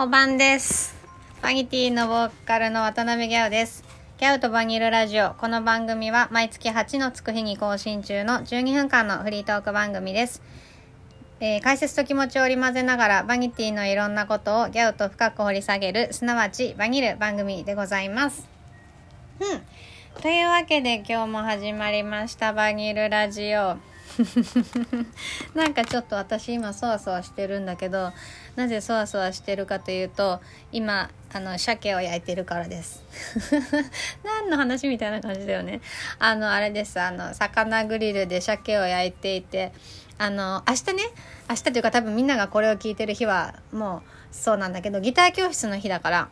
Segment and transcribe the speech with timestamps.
[0.00, 0.94] お晩です。
[1.42, 3.82] バギティのボーカルの渡辺ギャオです。
[4.20, 5.34] ギャオとバニルラジオ。
[5.34, 10.40] この番組は毎月8のつく日に更新中の12分間のフリートーク番組です。
[11.40, 18.48] えー解説と気持ちを織り交ぜながらバニティのいろんなことをギャオと深く掘り下げる、すなわちバニル番組でございます。
[19.40, 20.22] うん。
[20.22, 23.78] というわけで今日も始まりましたバニルラジオ。
[25.54, 28.12] なんかちょっと私今そわそわしてるんだけど
[28.56, 30.40] なぜそわそわしてるかというと
[30.72, 33.04] 今あの鮭を焼いてるからです。
[34.24, 35.80] 何の話みたいな感じだよね。
[36.18, 37.00] あのあれです。
[37.00, 39.72] あの魚グリルで鮭を焼いていて
[40.18, 41.02] あの明日ね
[41.48, 46.28] 明日というか多分みんながこれを聞いてる日はもうそうなんだけどギター教室の日だから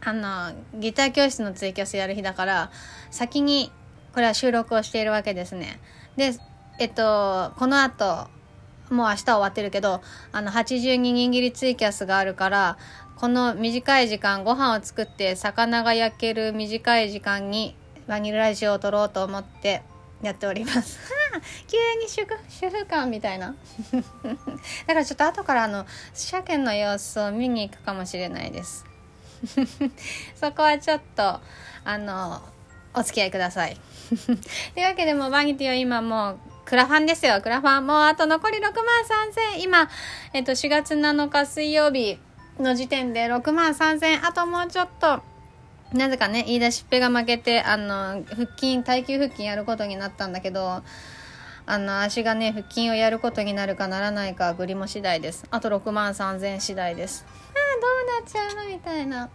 [0.00, 2.70] あのギター教室のツイキャスやる日だから
[3.10, 3.72] 先に
[4.14, 5.80] これは収録をしているわけですね。
[6.16, 6.34] で
[6.78, 8.28] えっとこの後
[8.90, 10.00] もう明日終わってるけど
[10.32, 12.78] あの82握りツイキャスがあるから
[13.16, 17.74] この短い時間ご飯を作って魚が焼ける短い時間に
[18.06, 19.82] バニルラジオを撮ろうと思って
[20.22, 20.98] やっております。
[21.68, 23.54] 急に主婦主婦感みたいな。
[23.92, 24.02] だ
[24.86, 28.84] からちょっと後からあの鮭の様子を見に行くかもしれないです。
[30.40, 31.40] そこはちょっと
[31.84, 32.40] あの
[32.94, 33.76] お付き合いください。
[34.74, 37.40] というわけでもバニティは今もうクラファンですよ。
[37.40, 37.86] クラファン。
[37.86, 38.72] もうあと残り6万
[39.56, 39.62] 3000。
[39.62, 39.88] 今、
[40.34, 42.18] えっと4月7日水曜日
[42.60, 44.26] の時点で6万3000。
[44.26, 45.22] あともうちょっと。
[45.94, 50.82] なぜかね、言い出しっぺが負けて、あの、腹筋、耐久腹筋やることになったんだけど、
[51.64, 55.46] あの、足がね、腹筋をやることになるかならないか、グリも次第です。
[55.50, 57.24] あと6万3000次第です。
[57.26, 57.86] ああ、ど
[58.20, 59.30] うなっちゃうのみたいな。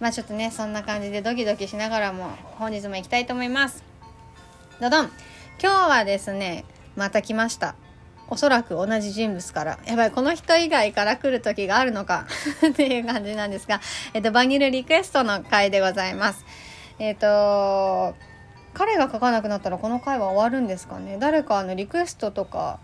[0.00, 3.84] まあちょっとね、そんな感じでドキドキしながらも、本日も行きたいと思います。
[4.80, 5.12] どどん
[5.62, 6.64] 今日はですね、
[6.96, 7.74] また来ました。
[8.28, 9.78] おそらく同じ人物から。
[9.86, 12.26] やばい、この人以外から来る時があるのか
[12.66, 13.80] っていう感じなんですが、
[14.14, 16.46] えっと、バニルリクエストの回でございます。
[16.98, 18.14] えっと、
[18.72, 22.78] 彼が書かなくなったらこの回は終わるんですかね誰かあのリクエストとか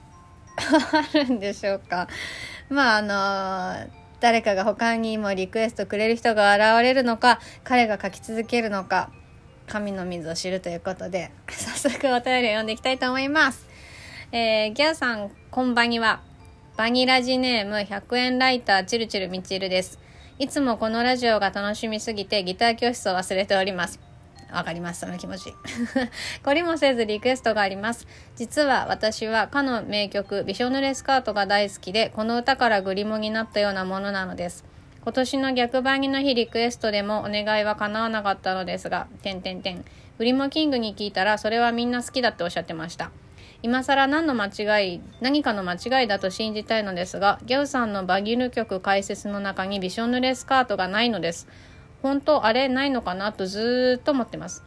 [0.57, 2.09] あるんでしょうか
[2.69, 3.03] まああ
[3.83, 9.11] の誰かが他にもリクエストくれる人が現れるのか彼が書き続けるのか
[9.67, 13.67] 神の水を知るということで 早速お便りを読んでいきたいと思います
[14.33, 16.21] えー、ギャオさんこんばんには
[16.77, 20.01] バニラジネーム100円ライターチルチルみちるです
[20.39, 24.07] いつもこのラジオが楽しみすぎてギター教室を忘れております
[24.53, 25.53] わかります、その気持ち。
[26.45, 28.07] 懲りもせずリクエストがあります。
[28.37, 34.65] 実は私はかの名曲、びしょ濡れスカートが大好きで、この歌からグリモになったようなものなのです。
[35.07, 39.85] 今年の逆バニの日リクエストでもお願いは叶わなかったのですが、てんてんてん。
[40.19, 43.13] グリモキングに聞いたら、それはみんな好きだっておっしゃってました。
[43.63, 51.47] 今更何の間違い、何かの間違いだと信じたいのですが、ギャウさんのバギル曲解説の中にびしょ濡れスカートがないのです。
[52.03, 54.65] 本当あれないのかなとずっと思ってます。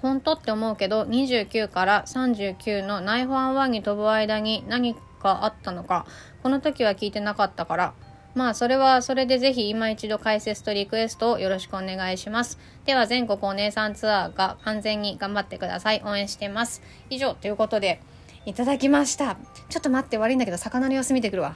[0.00, 6.06] 本当って思うけど29から39のナイフワンワンに飛ぶ間に何かあったのか
[6.42, 7.92] この時は聞いてなかったから
[8.40, 12.58] まあそれはそれでぜひ今一度解説とリクエストをよろしくお願いします。
[12.86, 16.00] では全国お姉さんツアーが完全に頑張ってください。
[16.06, 16.80] 応援してます。
[17.10, 18.00] 以上ということで
[18.46, 19.36] いただきました。
[19.68, 21.54] ちょっと待って悪いんだけど魚の様子見てくるわ。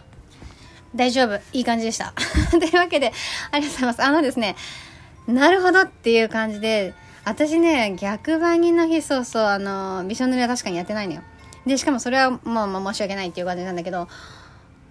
[0.94, 1.40] 大丈夫。
[1.54, 2.12] いい感じでした。
[2.52, 3.14] というわけで
[3.50, 4.02] ありがとうございます。
[4.02, 4.54] あのですね
[5.26, 6.92] なるほどっていう感じで
[7.24, 11.22] 私ね逆バニの日そうそうあのびしょ濡れは確かにやってないのよ。
[11.64, 14.06] でしかもそれはもう、まあ、申し訳ないっていう感じなんだけど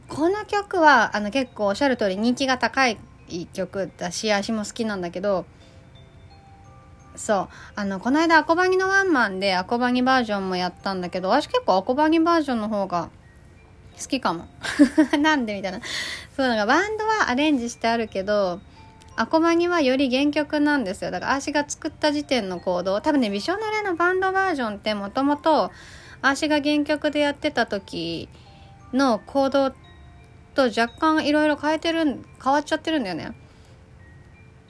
[0.08, 2.97] この曲はあの結構おっしゃる通り人気が高い
[3.53, 5.46] 曲だし足も好きなんだけど
[7.16, 7.47] そう。
[7.75, 13.09] あのこの間アコバニのワンマンでアコバニバージョンもやったんだけど私結構アコバニバージョンの方が
[14.00, 14.47] 好きかも。
[15.19, 15.80] なんでみたいな。
[16.35, 18.59] そうなんかバンドはアレンジしてあるけど
[19.16, 21.12] アコバニはより原曲なんですよ。
[21.12, 25.72] だからアーシが作った時点のコード多分ねびしょ濡れのバンドバージョンってもともと
[26.22, 28.28] アーシが原曲でやってた時
[28.91, 29.76] のコード
[30.53, 33.34] と若干いろいろ変えてる変わっちゃってるんだよね。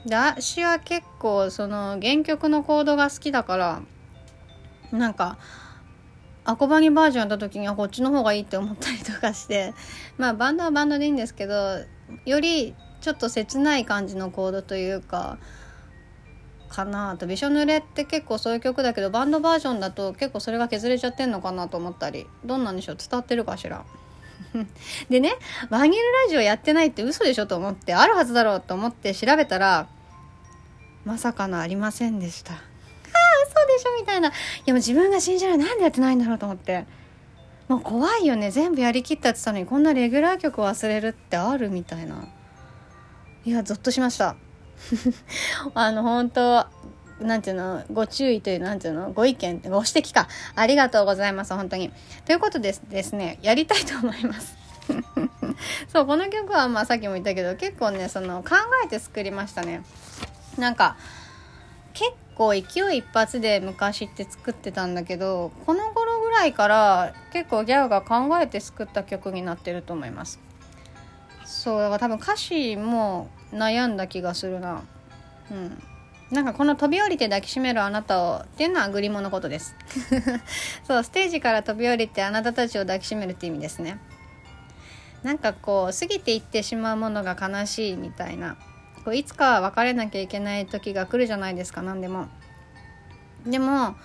[0.05, 3.81] で私は結構その原曲のコードが好きだから
[4.91, 5.37] なんか
[6.45, 9.73] アコバニバージョンやった時にはこっちの方がいいって思ったりとかして
[10.17, 11.79] まあバンドはバンドでいいんですけど
[12.25, 15.37] よりちょっと切ない感じのコードというか
[16.67, 22.97] かなとびしょ濡れって結構そういう曲だけどバンドバージョンだと結構それが削れちゃってんのかなと思ったりどんなんでしょう？
[22.97, 23.85] 伝わってるかしら？
[25.09, 25.33] でね
[25.69, 29.87] バニルラジオやってないって嘘でしょと思ってあるはずだろうと思って調べたら
[31.05, 32.53] まさかのありませんでした。
[32.53, 32.59] ああ
[33.45, 34.29] 嘘でしょみたいな。
[34.29, 34.31] い
[34.65, 36.85] やもう自分が信じられないなんでやってないんだろうと思って。
[37.67, 38.51] もう怖いよね。
[38.51, 42.25] 全部やりきったって言ったのにこんなレギュラー曲忘れるってあるみたいな。
[43.45, 44.35] いやゾッとしました。
[45.75, 46.67] あの本当
[47.23, 50.27] なんていうのご注意というなんていうのご意見ご指摘か。
[50.55, 51.91] ありがとうございます本当に。
[52.25, 54.57] ということでですねやりたいと思います。
[55.91, 59.83] そうこの曲はまあさっきも言ったけど結構ねその考えて作りましたね。
[60.57, 60.97] なんか
[61.93, 62.59] 結構勢
[62.95, 70.39] い一発で昔って作ってたんだけどこの頃ぐらいから結構ギャオが考えて作った曲になってると思います。
[71.45, 74.83] そうだから多分歌詞も悩んだ気がするな。
[75.51, 75.83] うん。
[76.33, 79.75] なんかこの飛び降りて抱きしめるあなたをっていうのはグリモのことです。
[80.83, 83.99] そうステージから飛び降りてあなたたちを抱きしめるって意味ですね。
[85.21, 88.57] なんかこう過ぎていってしまうものが悲しいみたいな。
[89.05, 92.27] こういつか別れなきゃいけない時が来るじゃないですか何でも。
[93.45, 93.95] でも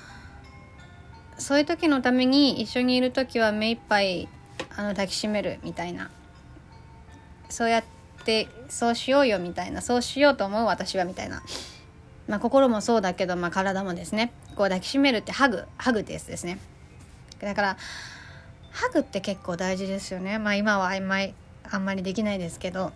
[1.39, 4.29] そういう時のために一緒にいる時は目いっぱい
[4.77, 6.11] あの抱きしめるみたいな。
[7.49, 7.85] そうやっ
[8.27, 9.81] てそうしようよみたいな。
[9.81, 11.43] そうしようと思う私はみたいな。
[12.29, 14.33] まあ心もそうだけど、まあ、体もですね。
[14.55, 16.59] こう抱きしめるってハグハグってやつですね。
[17.41, 17.77] だから
[18.71, 20.39] ハグって結構大事ですよね。
[20.39, 21.35] まあ今は曖昧
[21.71, 22.93] あんまりできないですけど。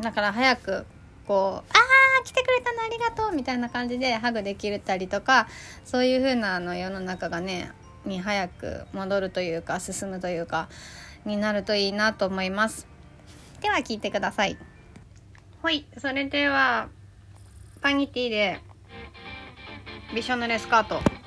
[0.00, 0.86] だから早く
[1.26, 1.78] こう「あ
[2.20, 5.46] あ来てくれたのありがとう」みたいな感じでハグできたりとか
[5.84, 7.70] そういう風なあな世の中がね
[8.04, 10.68] に早く戻るというか進むというか
[11.24, 12.86] になるといいなと思います。
[13.60, 14.56] では聞いてください。
[15.62, 16.88] はいそれでは
[17.82, 18.60] パニティで
[20.14, 21.21] びしょ濡れスカート。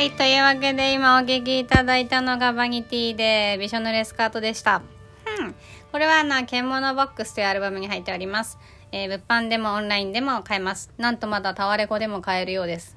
[0.00, 4.80] はい、というわけで今お聴きいただいたのがバニティでビショヌレスカートでした。
[5.38, 5.54] うん。
[5.92, 8.58] これはな、獣ボックスというアルバムに入っております。
[8.92, 10.90] えー、物販でもオンラインでも買えます。
[10.96, 12.96] なんとまだタワレコでも買えるようです。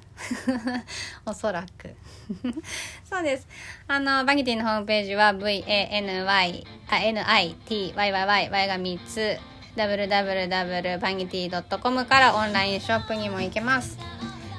[1.26, 1.94] おそらく
[3.04, 3.46] そうです。
[3.86, 9.38] あの、バニティのホームページは VANY、あ、NITYYY、Y が3つ、
[9.76, 14.13] www.vanity.com からオンラインショップにも行けます。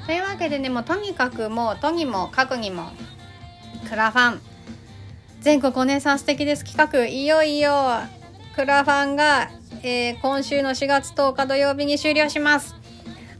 [0.06, 2.90] というわけでね、もうとにかくもう、とにもかくにも、
[3.88, 4.40] クラファン、
[5.40, 7.72] 全国お姉さん素敵です企画、いよいよ、
[8.54, 9.50] クラファンが、
[9.82, 12.76] えー、今週の4月10日土曜日に終了します。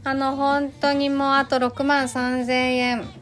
[0.03, 3.16] あの、本当にもうあと6万3000円。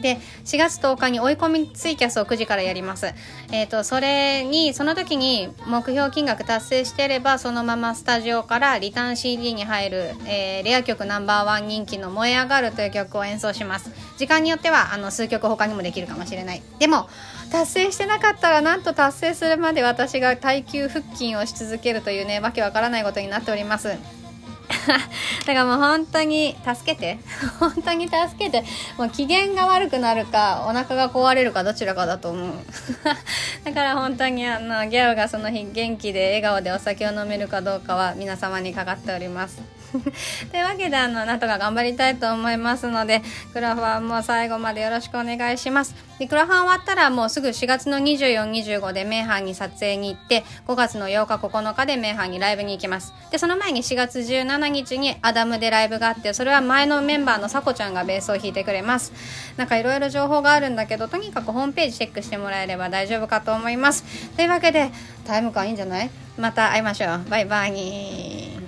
[0.00, 3.06] で、4月10日に追い込みツイキャスを9時からやります。
[3.52, 13.90] えっ、ー、と、それに、その時に目標金額達成してれば、そのままスタジオからリターン CD に入る、えー、レア曲ナンバーワン人気の燃え上がるという曲を演奏します。
[14.18, 16.62] 時間によっては、あの、数曲他にもできるかもしれない。
[16.78, 17.08] でも、
[17.50, 23.96] 達成してなかったら、なんと達成するまで私が耐久腹筋をし続けるというね、わけわからないことになっております。
[25.46, 27.18] だからもう本当に助けて。
[27.60, 28.64] 本当に助けて。
[28.96, 32.52] もう機嫌が悪くなるか、お腹が壊れるかどちらかだと思う。
[33.64, 39.73] だから本当にあの、ギャオがその日元気で笑顔でお酒を飲めるかどうかは皆様にかかっております。
[40.50, 43.22] というわけで、あの、なんとか頑張りたいと思いますので、
[43.52, 45.94] クラファンも最後までよろしくお願いします。
[46.18, 53.12] で、クラファン終わったらもうすぐ4月の24、25で名阪に撮影に行って、5月の8日、9日で名阪にライブに行きます。
[53.30, 59.12] で、その前に4月17日にアダムでライブがあって、それは前のメンバーのさこちゃんがベースを弾いてくれます。
[59.56, 64.04] なんかいろいろ情報があるんだけど、とにかくホームページチェックしてもらえれば大丈夫かと思います。
[64.36, 64.90] というわけで、
[65.26, 66.10] タイム感いいんじゃない？
[66.36, 67.24] また会いましょう。
[67.28, 68.63] バイバイ